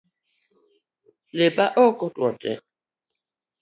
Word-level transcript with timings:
Lepa 1.37 1.65
ok 1.87 1.97
otuo 2.05 2.29
tee 2.41 2.57